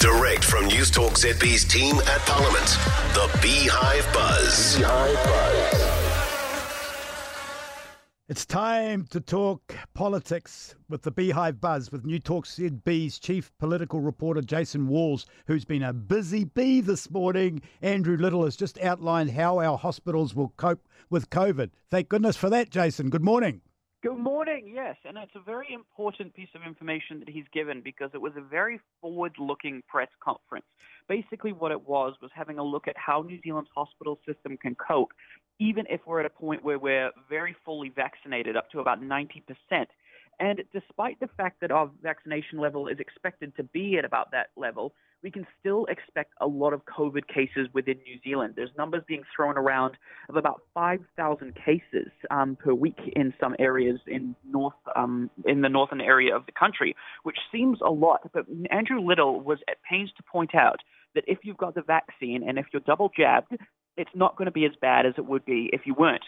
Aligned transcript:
Direct 0.00 0.44
from 0.44 0.66
News 0.66 0.90
Talk 0.90 1.14
ZB's 1.14 1.64
team 1.64 1.96
at 2.00 2.20
Parliament, 2.26 2.66
the 3.14 3.38
Beehive 3.40 4.06
Buzz. 4.12 4.78
It's 8.28 8.44
time 8.44 9.06
to 9.06 9.20
talk 9.20 9.74
politics 9.94 10.74
with 10.90 11.00
the 11.00 11.10
Beehive 11.10 11.62
Buzz 11.62 11.90
with 11.90 12.04
New 12.04 12.18
Talk 12.18 12.44
ZB's 12.44 13.18
chief 13.18 13.50
political 13.58 14.00
reporter 14.00 14.42
Jason 14.42 14.86
Walls, 14.86 15.24
who's 15.46 15.64
been 15.64 15.82
a 15.82 15.94
busy 15.94 16.44
bee 16.44 16.82
this 16.82 17.10
morning. 17.10 17.62
Andrew 17.80 18.18
Little 18.18 18.44
has 18.44 18.54
just 18.54 18.78
outlined 18.80 19.30
how 19.30 19.60
our 19.60 19.78
hospitals 19.78 20.34
will 20.34 20.52
cope 20.58 20.86
with 21.08 21.30
COVID. 21.30 21.70
Thank 21.90 22.10
goodness 22.10 22.36
for 22.36 22.50
that, 22.50 22.68
Jason. 22.68 23.08
Good 23.08 23.24
morning. 23.24 23.62
Good 24.02 24.18
morning, 24.18 24.70
yes. 24.72 24.96
And 25.04 25.16
it's 25.16 25.32
a 25.34 25.40
very 25.40 25.72
important 25.72 26.34
piece 26.34 26.50
of 26.54 26.60
information 26.66 27.18
that 27.20 27.28
he's 27.28 27.46
given 27.52 27.80
because 27.82 28.10
it 28.12 28.20
was 28.20 28.32
a 28.36 28.42
very 28.42 28.78
forward 29.00 29.34
looking 29.38 29.82
press 29.88 30.08
conference. 30.22 30.66
Basically, 31.08 31.52
what 31.52 31.72
it 31.72 31.88
was 31.88 32.14
was 32.20 32.30
having 32.34 32.58
a 32.58 32.62
look 32.62 32.88
at 32.88 32.94
how 32.96 33.22
New 33.22 33.40
Zealand's 33.42 33.70
hospital 33.74 34.18
system 34.26 34.58
can 34.58 34.74
cope, 34.74 35.12
even 35.58 35.86
if 35.88 36.00
we're 36.06 36.20
at 36.20 36.26
a 36.26 36.30
point 36.30 36.62
where 36.62 36.78
we're 36.78 37.10
very 37.28 37.56
fully 37.64 37.88
vaccinated, 37.88 38.56
up 38.56 38.70
to 38.70 38.80
about 38.80 39.00
90%. 39.00 39.26
And 40.38 40.62
despite 40.72 41.18
the 41.20 41.28
fact 41.36 41.60
that 41.60 41.70
our 41.70 41.90
vaccination 42.02 42.58
level 42.58 42.88
is 42.88 42.98
expected 42.98 43.56
to 43.56 43.62
be 43.62 43.96
at 43.98 44.04
about 44.04 44.30
that 44.32 44.48
level, 44.56 44.92
we 45.22 45.30
can 45.30 45.46
still 45.58 45.86
expect 45.86 46.34
a 46.40 46.46
lot 46.46 46.72
of 46.72 46.82
COVID 46.84 47.26
cases 47.26 47.68
within 47.72 47.96
New 48.06 48.18
Zealand. 48.22 48.54
There's 48.54 48.70
numbers 48.76 49.02
being 49.08 49.22
thrown 49.34 49.56
around 49.56 49.94
of 50.28 50.36
about 50.36 50.60
5,000 50.74 51.54
cases 51.54 52.08
um, 52.30 52.56
per 52.56 52.74
week 52.74 52.98
in 53.14 53.32
some 53.40 53.56
areas 53.58 53.98
in 54.06 54.36
north 54.48 54.74
um, 54.94 55.30
in 55.46 55.62
the 55.62 55.68
northern 55.68 56.02
area 56.02 56.36
of 56.36 56.44
the 56.46 56.52
country, 56.52 56.94
which 57.22 57.38
seems 57.50 57.78
a 57.84 57.90
lot. 57.90 58.30
But 58.32 58.44
Andrew 58.70 59.00
Little 59.00 59.40
was 59.40 59.58
at 59.68 59.78
pains 59.90 60.10
to 60.18 60.22
point 60.22 60.54
out 60.54 60.80
that 61.14 61.24
if 61.26 61.38
you've 61.42 61.56
got 61.56 61.74
the 61.74 61.82
vaccine 61.82 62.44
and 62.46 62.58
if 62.58 62.66
you're 62.72 62.82
double 62.86 63.10
jabbed, 63.16 63.56
it's 63.96 64.10
not 64.14 64.36
going 64.36 64.46
to 64.46 64.52
be 64.52 64.66
as 64.66 64.72
bad 64.80 65.06
as 65.06 65.14
it 65.16 65.24
would 65.24 65.46
be 65.46 65.70
if 65.72 65.82
you 65.86 65.94
weren't. 65.94 66.24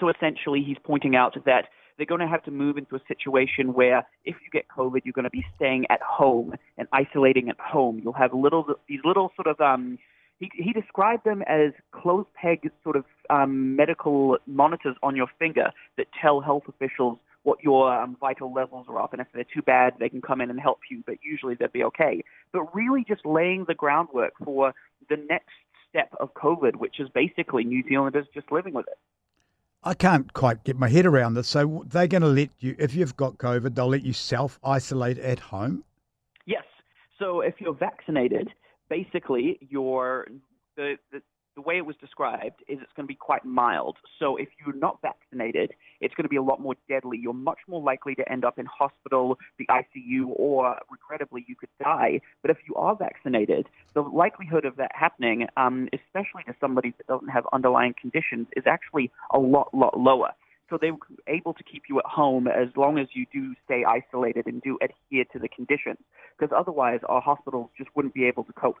So 0.00 0.08
essentially, 0.08 0.62
he's 0.66 0.78
pointing 0.82 1.14
out 1.14 1.36
that 1.44 1.66
they're 1.96 2.06
going 2.06 2.20
to 2.20 2.28
have 2.28 2.42
to 2.44 2.50
move 2.50 2.76
into 2.76 2.94
a 2.96 3.00
situation 3.08 3.72
where 3.72 4.06
if 4.24 4.36
you 4.44 4.50
get 4.52 4.66
COVID, 4.68 5.02
you're 5.04 5.12
going 5.12 5.24
to 5.24 5.30
be 5.30 5.44
staying 5.56 5.86
at 5.90 6.00
home 6.02 6.54
and 6.76 6.88
isolating 6.92 7.48
at 7.48 7.58
home. 7.58 8.00
You'll 8.02 8.12
have 8.14 8.34
little 8.34 8.66
these 8.88 9.00
little 9.04 9.32
sort 9.36 9.46
of 9.46 9.60
um, 9.60 9.98
he, 10.38 10.50
he 10.54 10.72
described 10.72 11.24
them 11.24 11.42
as 11.42 11.72
clothes 11.92 12.26
peg 12.34 12.70
sort 12.84 12.96
of 12.96 13.04
um, 13.30 13.76
medical 13.76 14.38
monitors 14.46 14.96
on 15.02 15.16
your 15.16 15.28
finger 15.38 15.70
that 15.96 16.06
tell 16.20 16.40
health 16.40 16.64
officials 16.68 17.18
what 17.42 17.62
your 17.62 17.94
um, 17.94 18.16
vital 18.20 18.52
levels 18.52 18.86
are 18.88 19.00
up, 19.00 19.12
and 19.12 19.22
if 19.22 19.28
they're 19.32 19.44
too 19.44 19.62
bad, 19.62 19.94
they 20.00 20.08
can 20.08 20.20
come 20.20 20.40
in 20.40 20.50
and 20.50 20.58
help 20.58 20.80
you. 20.90 21.02
But 21.06 21.18
usually 21.22 21.54
they'd 21.54 21.72
be 21.72 21.84
okay. 21.84 22.24
But 22.52 22.74
really, 22.74 23.04
just 23.06 23.24
laying 23.24 23.64
the 23.68 23.74
groundwork 23.74 24.32
for 24.44 24.74
the 25.08 25.16
next 25.16 25.54
step 25.88 26.12
of 26.18 26.34
COVID, 26.34 26.76
which 26.76 26.98
is 26.98 27.08
basically 27.08 27.64
New 27.64 27.84
Zealanders 27.88 28.26
just 28.34 28.50
living 28.50 28.74
with 28.74 28.86
it. 28.88 28.98
I 29.82 29.94
can't 29.94 30.32
quite 30.32 30.64
get 30.64 30.76
my 30.76 30.88
head 30.88 31.06
around 31.06 31.34
this. 31.34 31.48
So 31.48 31.84
they're 31.86 32.06
going 32.06 32.22
to 32.22 32.28
let 32.28 32.50
you, 32.58 32.74
if 32.78 32.94
you've 32.94 33.16
got 33.16 33.38
COVID, 33.38 33.74
they'll 33.74 33.88
let 33.88 34.04
you 34.04 34.12
self 34.12 34.58
isolate 34.64 35.18
at 35.18 35.38
home. 35.38 35.84
Yes. 36.44 36.64
So 37.18 37.40
if 37.40 37.54
you're 37.60 37.74
vaccinated, 37.74 38.48
basically 38.88 39.58
your 39.60 40.26
the, 40.76 40.96
the 41.12 41.22
the 41.56 41.62
way 41.62 41.78
it 41.78 41.86
was 41.86 41.96
described 41.96 42.62
is 42.68 42.78
it's 42.82 42.92
going 42.94 43.06
to 43.06 43.12
be 43.12 43.14
quite 43.14 43.44
mild. 43.44 43.96
So 44.18 44.36
if 44.36 44.48
you're 44.60 44.76
not 44.76 45.00
vaccinated, 45.00 45.72
it's 46.00 46.14
going 46.14 46.24
to 46.24 46.28
be 46.28 46.36
a 46.36 46.42
lot 46.42 46.60
more 46.60 46.74
deadly. 46.88 47.18
You're 47.18 47.32
much 47.32 47.60
more 47.66 47.82
likely 47.82 48.14
to 48.16 48.30
end 48.30 48.44
up 48.44 48.58
in 48.58 48.66
hospital, 48.66 49.38
the 49.58 49.66
ICU, 49.70 50.26
or 50.28 50.76
regrettably, 50.90 51.46
you 51.48 51.56
could 51.56 51.70
die. 51.82 52.20
But 52.42 52.50
if 52.50 52.58
you 52.68 52.74
are 52.74 52.94
vaccinated, 52.94 53.68
the 53.94 54.02
likelihood 54.02 54.66
of 54.66 54.76
that 54.76 54.92
happening, 54.94 55.46
um, 55.56 55.88
especially 55.94 56.44
to 56.46 56.54
somebody 56.60 56.94
that 56.98 57.06
doesn't 57.06 57.28
have 57.28 57.44
underlying 57.52 57.94
conditions, 57.98 58.48
is 58.54 58.64
actually 58.66 59.10
a 59.32 59.38
lot, 59.38 59.72
lot 59.72 59.98
lower. 59.98 60.32
So 60.68 60.76
they 60.78 60.90
were 60.90 60.98
able 61.26 61.54
to 61.54 61.62
keep 61.62 61.84
you 61.88 61.98
at 62.00 62.06
home 62.06 62.48
as 62.48 62.68
long 62.76 62.98
as 62.98 63.06
you 63.14 63.24
do 63.32 63.54
stay 63.64 63.84
isolated 63.84 64.46
and 64.46 64.60
do 64.60 64.78
adhere 64.82 65.24
to 65.32 65.38
the 65.38 65.48
conditions, 65.48 65.98
because 66.38 66.54
otherwise 66.54 67.00
our 67.08 67.22
hospitals 67.22 67.70
just 67.78 67.88
wouldn't 67.94 68.14
be 68.14 68.26
able 68.26 68.44
to 68.44 68.52
cope. 68.52 68.76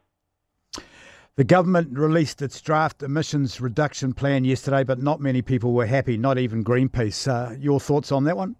The 1.36 1.44
government 1.44 1.98
released 1.98 2.40
its 2.40 2.62
draft 2.62 3.02
emissions 3.02 3.60
reduction 3.60 4.14
plan 4.14 4.46
yesterday, 4.46 4.84
but 4.84 5.02
not 5.02 5.20
many 5.20 5.42
people 5.42 5.74
were 5.74 5.84
happy, 5.84 6.16
not 6.16 6.38
even 6.38 6.64
Greenpeace. 6.64 7.28
Uh, 7.28 7.54
your 7.60 7.78
thoughts 7.78 8.10
on 8.10 8.24
that 8.24 8.38
one? 8.38 8.56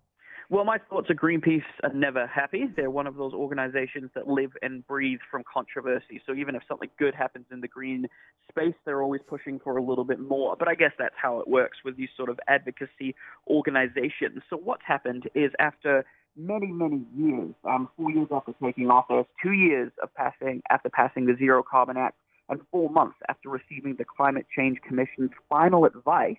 Well, 0.51 0.67
my 0.67 0.77
thoughts 0.91 1.09
are 1.09 1.15
Greenpeace 1.15 1.65
are 1.85 1.93
never 1.95 2.27
happy. 2.27 2.67
They're 2.77 2.91
one 2.91 3.07
of 3.07 3.17
those 3.17 3.33
organizations 3.33 4.11
that 4.15 4.29
live 4.29 4.51
and 4.61 4.87
breathe 4.87 5.21
from 5.31 5.43
controversy. 5.51 6.21
So 6.27 6.35
even 6.35 6.55
if 6.55 6.65
something 6.69 6.91
good 6.99 7.15
happens 7.15 7.47
in 7.51 7.63
the 7.63 7.67
green 7.67 8.09
space, 8.51 8.75
they're 8.85 9.01
always 9.01 9.23
pushing 9.27 9.59
for 9.59 9.79
a 9.79 9.83
little 9.83 10.05
bit 10.05 10.21
more. 10.21 10.55
But 10.59 10.69
I 10.69 10.75
guess 10.75 10.93
that's 10.99 11.15
how 11.17 11.41
it 11.41 11.49
works 11.49 11.79
with 11.83 11.97
these 11.97 12.11
sort 12.15 12.29
of 12.29 12.39
advocacy 12.47 13.15
organizations. 13.49 14.43
So 14.51 14.59
what's 14.59 14.85
happened 14.87 15.31
is 15.35 15.51
after 15.59 16.05
many, 16.37 16.67
many 16.67 17.07
years, 17.17 17.55
um, 17.65 17.89
four 17.97 18.11
years 18.11 18.29
after 18.31 18.53
taking 18.63 18.91
office, 18.91 19.25
two 19.43 19.53
years 19.53 19.93
of 20.03 20.13
passing 20.15 20.61
after 20.69 20.91
passing 20.91 21.25
the 21.25 21.37
Zero 21.39 21.63
Carbon 21.63 21.97
Act, 21.97 22.17
and 22.49 22.61
four 22.71 22.91
months 22.91 23.17
after 23.29 23.49
receiving 23.49 23.97
the 23.97 24.05
Climate 24.05 24.47
Change 24.55 24.79
Commission's 24.87 25.31
final 25.49 25.85
advice, 25.85 26.37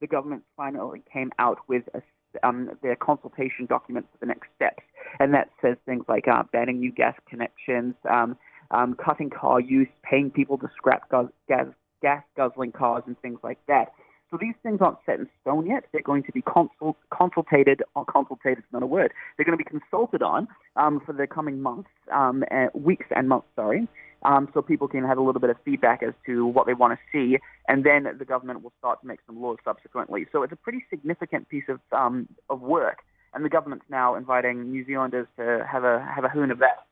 the 0.00 0.06
government 0.06 0.42
finally 0.56 1.02
came 1.10 1.32
out 1.38 1.58
with 1.68 1.84
a, 1.94 2.02
um, 2.46 2.70
their 2.82 2.96
consultation 2.96 3.66
document 3.66 4.06
for 4.12 4.18
the 4.18 4.26
next 4.26 4.48
steps. 4.54 4.82
And 5.18 5.32
that 5.34 5.50
says 5.62 5.76
things 5.86 6.04
like 6.08 6.28
uh, 6.28 6.42
banning 6.52 6.80
new 6.80 6.92
gas 6.92 7.14
connections, 7.28 7.94
um, 8.10 8.36
um, 8.70 8.96
cutting 9.02 9.30
car 9.30 9.60
use, 9.60 9.88
paying 10.02 10.30
people 10.30 10.58
to 10.58 10.68
scrap 10.76 11.10
gas, 11.10 11.26
gas, 11.48 11.66
gas 12.02 12.22
guzzling 12.36 12.72
cars, 12.72 13.04
and 13.06 13.18
things 13.20 13.38
like 13.42 13.58
that. 13.68 13.92
So 14.30 14.36
these 14.38 14.54
things 14.62 14.80
aren't 14.80 14.98
set 15.06 15.20
in 15.20 15.28
stone 15.40 15.66
yet. 15.66 15.84
They're 15.92 16.02
going 16.02 16.24
to 16.24 16.32
be 16.32 16.42
consult, 16.42 16.96
consultated, 17.16 17.82
or 17.94 18.04
consultated 18.04 18.58
is 18.58 18.72
not 18.72 18.82
a 18.82 18.86
word. 18.86 19.12
They're 19.36 19.46
going 19.46 19.56
to 19.56 19.64
be 19.64 19.70
consulted 19.70 20.20
on 20.20 20.48
um, 20.74 21.00
for 21.06 21.12
the 21.12 21.28
coming 21.28 21.62
months, 21.62 21.88
um, 22.12 22.44
uh, 22.50 22.66
weeks 22.74 23.06
and 23.14 23.28
months, 23.28 23.46
sorry 23.54 23.88
um, 24.22 24.48
so 24.54 24.62
people 24.62 24.88
can 24.88 25.04
have 25.04 25.18
a 25.18 25.22
little 25.22 25.40
bit 25.40 25.50
of 25.50 25.56
feedback 25.64 26.02
as 26.02 26.14
to 26.26 26.46
what 26.46 26.66
they 26.66 26.74
want 26.74 26.98
to 26.98 26.98
see, 27.12 27.38
and 27.68 27.84
then 27.84 28.06
the 28.18 28.24
government 28.24 28.62
will 28.62 28.72
start 28.78 29.00
to 29.00 29.06
make 29.06 29.20
some 29.26 29.40
laws 29.40 29.58
subsequently. 29.64 30.26
So 30.32 30.42
it's 30.42 30.52
a 30.52 30.56
pretty 30.56 30.84
significant 30.90 31.48
piece 31.48 31.64
of 31.68 31.80
um, 31.92 32.28
of 32.50 32.60
work, 32.60 32.98
and 33.34 33.44
the 33.44 33.48
government's 33.48 33.86
now 33.88 34.14
inviting 34.14 34.70
New 34.70 34.84
Zealanders 34.84 35.26
to 35.36 35.66
have 35.70 35.84
a 35.84 36.04
have 36.14 36.24
a 36.24 36.28
hoon 36.28 36.50
of 36.50 36.58
that. 36.58 36.86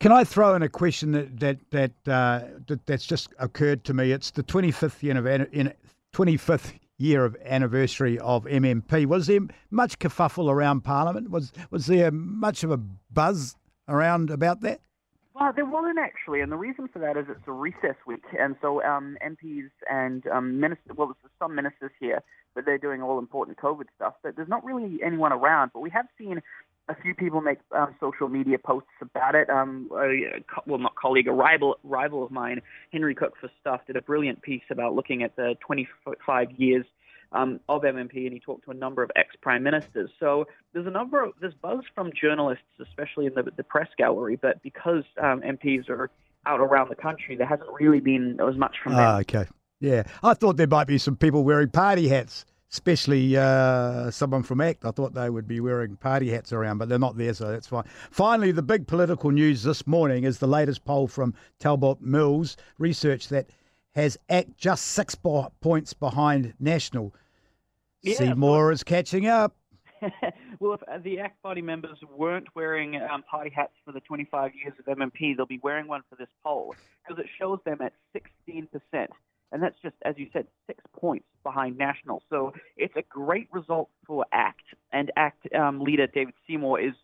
Can 0.00 0.12
I 0.12 0.24
throw 0.24 0.54
in 0.54 0.62
a 0.62 0.68
question 0.68 1.12
that 1.12 1.40
that 1.40 1.70
that, 1.70 1.92
uh, 2.12 2.40
that 2.66 2.84
that's 2.86 3.06
just 3.06 3.30
occurred 3.38 3.84
to 3.84 3.94
me? 3.94 4.12
It's 4.12 4.30
the 4.30 4.42
25th 4.42 5.02
year 5.02 5.16
of 5.16 5.26
in 5.26 5.72
25th 6.14 6.74
year 6.98 7.24
of 7.24 7.36
anniversary 7.44 8.18
of 8.18 8.44
MMP. 8.44 9.06
Was 9.06 9.26
there 9.26 9.40
much 9.70 9.98
kerfuffle 9.98 10.50
around 10.50 10.82
Parliament? 10.82 11.30
Was 11.30 11.52
was 11.70 11.86
there 11.86 12.10
much 12.10 12.64
of 12.64 12.70
a 12.70 12.76
buzz 12.76 13.56
around 13.88 14.30
about 14.30 14.60
that? 14.60 14.80
Well, 15.34 15.52
there 15.54 15.66
wasn't 15.66 15.98
actually, 15.98 16.42
and 16.42 16.52
the 16.52 16.56
reason 16.56 16.88
for 16.92 17.00
that 17.00 17.16
is 17.16 17.26
it's 17.28 17.40
a 17.48 17.52
recess 17.52 17.96
week, 18.06 18.22
and 18.38 18.54
so 18.62 18.80
um, 18.84 19.16
MPs 19.20 19.70
and 19.90 20.24
um, 20.28 20.60
ministers, 20.60 20.96
well, 20.96 21.08
there's 21.08 21.32
some 21.40 21.56
ministers 21.56 21.90
here, 21.98 22.22
but 22.54 22.64
they're 22.64 22.78
doing 22.78 23.02
all 23.02 23.18
important 23.18 23.58
COVID 23.58 23.86
stuff. 23.96 24.14
But 24.22 24.36
there's 24.36 24.48
not 24.48 24.64
really 24.64 25.00
anyone 25.04 25.32
around. 25.32 25.72
But 25.74 25.80
we 25.80 25.90
have 25.90 26.06
seen 26.16 26.40
a 26.88 26.94
few 27.02 27.16
people 27.16 27.40
make 27.40 27.58
um, 27.76 27.96
social 27.98 28.28
media 28.28 28.58
posts 28.58 28.90
about 29.00 29.34
it. 29.34 29.50
Um, 29.50 29.90
a, 29.92 30.40
well, 30.66 30.78
not 30.78 30.94
colleague, 30.94 31.26
a 31.26 31.32
rival 31.32 31.78
rival 31.82 32.24
of 32.24 32.30
mine, 32.30 32.60
Henry 32.92 33.16
Cooke 33.16 33.34
for 33.40 33.50
Stuff, 33.60 33.80
did 33.88 33.96
a 33.96 34.02
brilliant 34.02 34.40
piece 34.40 34.62
about 34.70 34.94
looking 34.94 35.24
at 35.24 35.34
the 35.34 35.56
25 35.66 36.52
years 36.52 36.86
um, 37.32 37.60
of 37.68 37.82
MMP, 37.82 38.24
and 38.24 38.32
he 38.32 38.40
talked 38.40 38.64
to 38.64 38.70
a 38.70 38.74
number 38.74 39.02
of 39.02 39.10
ex-prime 39.16 39.62
ministers. 39.62 40.10
So 40.20 40.46
there's 40.72 40.86
a 40.86 40.90
number 40.90 41.22
of 41.22 41.32
there's 41.40 41.54
buzz 41.54 41.80
from 41.94 42.10
journalists, 42.18 42.64
especially 42.80 43.26
in 43.26 43.34
the, 43.34 43.50
the 43.56 43.64
press 43.64 43.88
gallery, 43.98 44.36
but 44.36 44.62
because 44.62 45.04
um, 45.20 45.40
MPs 45.40 45.88
are 45.88 46.10
out 46.46 46.60
around 46.60 46.90
the 46.90 46.96
country, 46.96 47.36
there 47.36 47.46
hasn't 47.46 47.70
really 47.72 48.00
been 48.00 48.38
as 48.46 48.56
much 48.56 48.76
from 48.82 48.92
them. 48.92 49.00
Ah, 49.00 49.18
okay. 49.20 49.46
Yeah, 49.80 50.04
I 50.22 50.34
thought 50.34 50.56
there 50.56 50.66
might 50.66 50.86
be 50.86 50.98
some 50.98 51.16
people 51.16 51.44
wearing 51.44 51.68
party 51.68 52.08
hats, 52.08 52.46
especially 52.72 53.36
uh, 53.36 54.10
someone 54.10 54.42
from 54.42 54.60
ACT. 54.60 54.84
I 54.84 54.92
thought 54.92 55.14
they 55.14 55.28
would 55.28 55.46
be 55.46 55.60
wearing 55.60 55.96
party 55.96 56.30
hats 56.30 56.52
around, 56.52 56.78
but 56.78 56.88
they're 56.88 56.98
not 56.98 57.16
there, 57.16 57.34
so 57.34 57.50
that's 57.50 57.66
fine. 57.66 57.84
Finally, 58.10 58.52
the 58.52 58.62
big 58.62 58.86
political 58.86 59.30
news 59.30 59.62
this 59.62 59.86
morning 59.86 60.24
is 60.24 60.38
the 60.38 60.46
latest 60.46 60.84
poll 60.84 61.06
from 61.06 61.34
Talbot 61.58 62.00
Mills 62.00 62.56
research 62.78 63.28
that 63.28 63.50
has 63.94 64.18
ACT 64.28 64.56
just 64.56 64.86
six 64.86 65.14
points 65.14 65.92
behind 65.92 66.54
National. 66.58 67.14
Yeah, 68.02 68.16
Seymour 68.16 68.72
is 68.72 68.82
catching 68.82 69.26
up. 69.26 69.54
well, 70.60 70.74
if 70.74 70.82
uh, 70.82 70.98
the 71.02 71.20
ACT 71.20 71.42
party 71.42 71.62
members 71.62 71.98
weren't 72.16 72.48
wearing 72.54 72.96
um, 72.96 73.22
party 73.22 73.50
hats 73.54 73.72
for 73.84 73.92
the 73.92 74.00
25 74.00 74.52
years 74.54 74.74
of 74.78 74.98
MMP, 74.98 75.36
they'll 75.36 75.46
be 75.46 75.60
wearing 75.62 75.86
one 75.86 76.02
for 76.10 76.16
this 76.16 76.28
poll 76.42 76.74
because 77.02 77.22
it 77.22 77.30
shows 77.38 77.58
them 77.64 77.78
at 77.80 77.92
16%. 78.14 78.68
And 79.52 79.62
that's 79.62 79.76
just, 79.82 79.94
as 80.04 80.16
you 80.18 80.26
said, 80.32 80.46
six 80.66 80.82
points 80.98 81.26
behind 81.44 81.78
National. 81.78 82.22
So 82.28 82.52
it's 82.76 82.96
a 82.96 83.02
great 83.08 83.48
result 83.52 83.88
for 84.06 84.26
ACT. 84.32 84.64
And 84.92 85.12
ACT 85.16 85.54
um, 85.54 85.80
leader 85.80 86.08
David 86.08 86.34
Seymour 86.46 86.80
is 86.80 86.94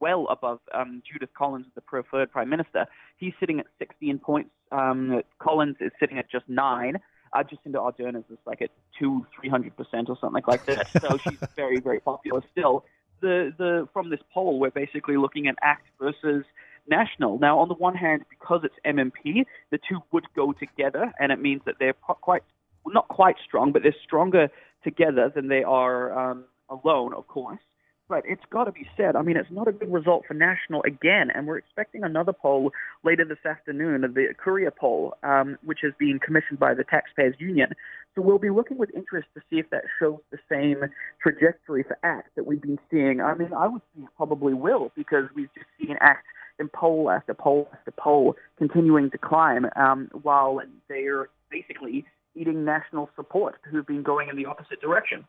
well 0.00 0.26
above 0.30 0.60
um, 0.72 1.02
Judith 1.10 1.30
Collins, 1.36 1.66
the 1.74 1.80
preferred 1.82 2.32
prime 2.32 2.48
minister. 2.48 2.86
He's 3.18 3.34
sitting 3.38 3.60
at 3.60 3.66
16 3.78 4.18
points. 4.20 4.50
Um, 4.72 5.22
Collins 5.38 5.76
is 5.80 5.92
sitting 6.00 6.18
at 6.18 6.30
just 6.30 6.48
nine. 6.48 6.98
Uh, 7.32 7.42
Jacinda 7.42 7.76
Ardern 7.76 8.16
is 8.16 8.24
like 8.46 8.62
at 8.62 8.70
two, 8.98 9.26
three 9.38 9.48
hundred 9.48 9.76
percent 9.76 10.08
or 10.08 10.16
something 10.20 10.42
like 10.46 10.64
that. 10.66 10.88
So 11.00 11.18
she's 11.18 11.38
very, 11.56 11.80
very 11.80 12.00
popular 12.00 12.42
still. 12.52 12.84
The 13.20 13.52
the 13.58 13.88
from 13.92 14.10
this 14.10 14.20
poll, 14.32 14.58
we're 14.58 14.70
basically 14.70 15.16
looking 15.16 15.48
at 15.48 15.56
ACT 15.62 15.86
versus 16.00 16.44
National. 16.88 17.38
Now, 17.38 17.58
on 17.58 17.68
the 17.68 17.74
one 17.74 17.94
hand, 17.94 18.24
because 18.30 18.62
it's 18.64 18.74
MMP, 18.86 19.44
the 19.70 19.78
two 19.88 19.98
would 20.12 20.26
go 20.34 20.52
together, 20.52 21.12
and 21.18 21.32
it 21.32 21.40
means 21.40 21.62
that 21.66 21.74
they're 21.78 21.92
quite 21.92 22.42
well, 22.84 22.94
not 22.94 23.08
quite 23.08 23.36
strong, 23.44 23.72
but 23.72 23.82
they're 23.82 23.94
stronger 24.04 24.48
together 24.84 25.30
than 25.34 25.48
they 25.48 25.62
are 25.62 26.30
um, 26.30 26.44
alone, 26.70 27.12
of 27.14 27.26
course. 27.28 27.60
But 28.08 28.24
it's 28.26 28.42
got 28.50 28.64
to 28.64 28.72
be 28.72 28.88
said. 28.96 29.16
I 29.16 29.22
mean, 29.22 29.36
it's 29.36 29.50
not 29.50 29.68
a 29.68 29.72
good 29.72 29.92
result 29.92 30.24
for 30.26 30.32
National 30.32 30.82
again, 30.84 31.30
and 31.34 31.46
we're 31.46 31.58
expecting 31.58 32.04
another 32.04 32.32
poll 32.32 32.72
later 33.04 33.24
this 33.24 33.44
afternoon, 33.44 34.00
the 34.00 34.34
Curia 34.42 34.70
poll, 34.70 35.14
um, 35.22 35.58
which 35.62 35.80
has 35.82 35.92
been 35.98 36.18
commissioned 36.18 36.58
by 36.58 36.72
the 36.72 36.84
Taxpayers 36.84 37.34
Union. 37.38 37.68
So 38.14 38.22
we'll 38.22 38.38
be 38.38 38.48
looking 38.48 38.78
with 38.78 38.90
interest 38.96 39.28
to 39.34 39.42
see 39.50 39.58
if 39.58 39.68
that 39.70 39.84
shows 40.00 40.20
the 40.32 40.38
same 40.50 40.84
trajectory 41.22 41.82
for 41.82 41.98
ACT 42.02 42.34
that 42.36 42.46
we've 42.46 42.62
been 42.62 42.78
seeing. 42.90 43.20
I 43.20 43.34
mean, 43.34 43.52
I 43.52 43.68
would 43.68 43.82
it 43.98 44.08
probably 44.16 44.54
will 44.54 44.90
because 44.96 45.24
we've 45.36 45.52
just 45.54 45.66
seen 45.78 45.96
ACT 46.00 46.24
in 46.58 46.68
poll 46.68 47.10
after 47.10 47.34
poll 47.34 47.68
after 47.72 47.90
poll 47.92 48.36
continuing 48.56 49.10
to 49.10 49.18
climb, 49.18 49.66
um, 49.76 50.08
while 50.22 50.60
they're 50.88 51.28
basically 51.50 52.06
eating 52.34 52.64
national 52.64 53.10
support 53.16 53.56
who've 53.70 53.86
been 53.86 54.02
going 54.02 54.28
in 54.28 54.36
the 54.36 54.46
opposite 54.46 54.80
direction. 54.80 55.24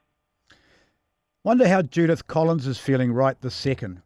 Wonder 1.44 1.68
how 1.68 1.82
Judith 1.82 2.28
Collins 2.28 2.68
is 2.68 2.78
feeling 2.78 3.14
right 3.14 3.40
this 3.42 3.56
second. 3.56 4.02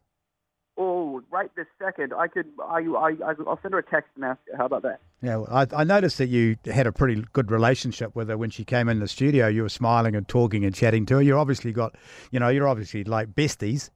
Oh, 0.76 1.20
right 1.30 1.50
this 1.56 1.66
second. 1.82 2.12
I 2.14 2.28
could. 2.28 2.46
I, 2.62 2.78
I, 2.78 3.34
I'll 3.46 3.58
send 3.60 3.74
her 3.74 3.78
a 3.78 3.82
text 3.82 4.10
and 4.16 4.24
ask 4.24 4.40
her. 4.50 4.56
How 4.56 4.66
about 4.66 4.82
that? 4.82 5.00
Yeah, 5.20 5.36
well, 5.36 5.48
I, 5.50 5.66
I 5.80 5.84
noticed 5.84 6.18
that 6.18 6.28
you 6.28 6.56
had 6.64 6.86
a 6.86 6.92
pretty 6.92 7.24
good 7.32 7.50
relationship 7.50 8.14
with 8.14 8.28
her 8.28 8.38
when 8.38 8.50
she 8.50 8.64
came 8.64 8.88
in 8.88 9.00
the 9.00 9.08
studio. 9.08 9.48
You 9.48 9.62
were 9.62 9.68
smiling 9.68 10.14
and 10.14 10.28
talking 10.28 10.64
and 10.64 10.74
chatting 10.74 11.06
to 11.06 11.16
her. 11.16 11.22
You 11.22 11.36
obviously 11.36 11.72
got, 11.72 11.96
you 12.30 12.38
know, 12.38 12.48
you're 12.48 12.68
obviously 12.68 13.04
like 13.04 13.34
besties. 13.34 13.90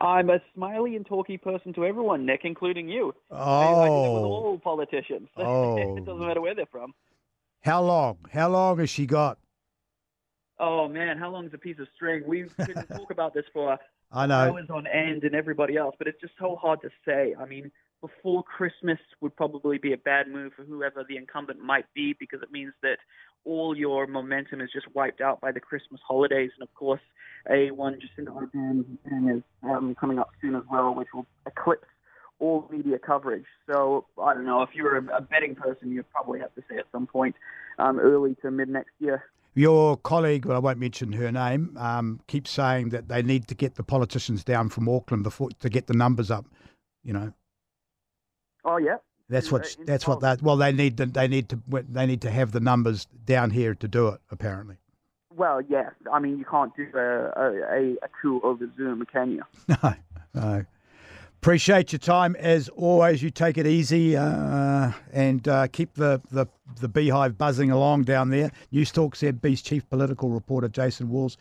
I'm 0.00 0.30
a 0.30 0.40
smiley 0.54 0.96
and 0.96 1.06
talky 1.06 1.38
person 1.38 1.72
to 1.74 1.84
everyone, 1.84 2.26
Nick, 2.26 2.40
including 2.42 2.88
you. 2.88 3.14
Oh, 3.30 3.36
I, 3.36 3.84
I 3.84 3.86
do 3.86 3.92
with 3.92 4.22
oh. 4.22 4.26
all 4.26 4.58
politicians. 4.58 5.28
Oh. 5.36 5.76
it 5.96 6.04
doesn't 6.04 6.22
oh. 6.22 6.26
matter 6.26 6.40
where 6.40 6.54
they're 6.54 6.66
from. 6.66 6.92
how 7.60 7.82
long? 7.82 8.18
How 8.32 8.48
long 8.48 8.78
has 8.78 8.90
she 8.90 9.06
got? 9.06 9.38
Oh 10.62 10.86
man, 10.86 11.18
how 11.18 11.28
long 11.28 11.46
is 11.46 11.52
a 11.52 11.58
piece 11.58 11.80
of 11.80 11.88
string? 11.96 12.22
We 12.24 12.44
could 12.44 12.76
talk 12.88 13.10
about 13.10 13.34
this 13.34 13.44
for 13.52 13.76
I 14.12 14.26
know. 14.26 14.34
hours 14.34 14.66
on 14.70 14.86
end 14.86 15.24
and 15.24 15.34
everybody 15.34 15.76
else, 15.76 15.96
but 15.98 16.06
it's 16.06 16.20
just 16.20 16.34
so 16.38 16.54
hard 16.54 16.80
to 16.82 16.90
say. 17.04 17.34
I 17.36 17.46
mean, 17.46 17.72
before 18.00 18.44
Christmas 18.44 18.98
would 19.20 19.34
probably 19.34 19.78
be 19.78 19.92
a 19.92 19.96
bad 19.96 20.28
move 20.28 20.52
for 20.54 20.62
whoever 20.62 21.04
the 21.08 21.16
incumbent 21.16 21.58
might 21.58 21.86
be 21.94 22.14
because 22.18 22.42
it 22.42 22.52
means 22.52 22.72
that 22.82 22.98
all 23.44 23.76
your 23.76 24.06
momentum 24.06 24.60
is 24.60 24.70
just 24.72 24.86
wiped 24.94 25.20
out 25.20 25.40
by 25.40 25.50
the 25.50 25.58
Christmas 25.58 26.00
holidays. 26.06 26.52
And 26.54 26.62
of 26.62 26.72
course, 26.76 27.00
A1 27.50 27.98
Jacinda 28.00 28.28
Ardern 28.28 29.36
is 29.36 29.42
um, 29.64 29.96
coming 29.98 30.20
up 30.20 30.30
soon 30.40 30.54
as 30.54 30.62
well, 30.70 30.94
which 30.94 31.08
will 31.12 31.26
eclipse 31.44 31.88
all 32.38 32.68
media 32.70 33.00
coverage. 33.00 33.46
So 33.66 34.04
I 34.16 34.32
don't 34.34 34.44
know 34.44 34.62
if 34.62 34.70
you're 34.74 34.96
a, 34.96 35.16
a 35.16 35.20
betting 35.20 35.56
person, 35.56 35.90
you'd 35.90 36.10
probably 36.10 36.38
have 36.38 36.54
to 36.54 36.62
say 36.70 36.76
at 36.76 36.86
some 36.92 37.08
point 37.08 37.34
um, 37.80 37.98
early 37.98 38.36
to 38.42 38.50
mid 38.52 38.68
next 38.68 38.92
year. 39.00 39.24
Your 39.54 39.98
colleague, 39.98 40.46
well, 40.46 40.56
I 40.56 40.60
won't 40.60 40.78
mention 40.78 41.12
her 41.12 41.30
name, 41.30 41.76
um, 41.78 42.20
keeps 42.26 42.50
saying 42.50 42.88
that 42.90 43.08
they 43.08 43.22
need 43.22 43.48
to 43.48 43.54
get 43.54 43.74
the 43.74 43.82
politicians 43.82 44.44
down 44.44 44.70
from 44.70 44.88
Auckland 44.88 45.24
before 45.24 45.50
to 45.60 45.68
get 45.68 45.86
the 45.88 45.94
numbers 45.94 46.30
up. 46.30 46.46
You 47.04 47.12
know, 47.12 47.32
Oh 48.64 48.78
yeah. 48.78 48.96
that's 49.28 49.46
In- 49.48 49.52
what 49.52 49.76
that's 49.84 50.06
what 50.06 50.20
that. 50.20 50.40
Well, 50.40 50.56
they 50.56 50.72
need 50.72 50.96
to, 50.98 51.06
they 51.06 51.28
need 51.28 51.48
to 51.50 51.60
they 51.68 52.06
need 52.06 52.22
to 52.22 52.30
have 52.30 52.52
the 52.52 52.60
numbers 52.60 53.06
down 53.26 53.50
here 53.50 53.74
to 53.74 53.88
do 53.88 54.08
it. 54.08 54.20
Apparently, 54.30 54.76
Well, 55.34 55.60
yeah. 55.60 55.90
I 56.10 56.18
mean, 56.18 56.38
you 56.38 56.44
can't 56.44 56.74
do 56.76 56.86
a, 56.94 57.32
a, 57.36 57.96
a, 58.02 58.08
coup 58.20 58.40
over 58.42 58.70
Zoom, 58.76 59.04
can 59.12 59.32
you? 59.32 59.42
no, 59.82 59.94
no. 60.34 60.64
Appreciate 61.42 61.90
your 61.90 61.98
time 61.98 62.36
as 62.36 62.68
always. 62.68 63.20
You 63.20 63.28
take 63.28 63.58
it 63.58 63.66
easy 63.66 64.16
uh, 64.16 64.92
and 65.12 65.48
uh, 65.48 65.66
keep 65.66 65.92
the, 65.94 66.22
the 66.30 66.46
the 66.80 66.86
beehive 66.86 67.36
buzzing 67.36 67.72
along 67.72 68.04
down 68.04 68.30
there. 68.30 68.52
News 68.70 68.92
Talk 68.92 69.16
ZB's 69.16 69.60
chief 69.60 69.88
political 69.90 70.30
reporter 70.30 70.68
Jason 70.68 71.08
Walls. 71.08 71.36